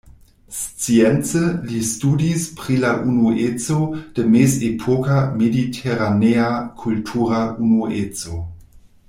[0.59, 1.41] Science
[1.71, 3.77] li studis pri la unueco
[4.17, 6.49] de mezepoka mediteranea
[6.85, 8.41] kultura unueco.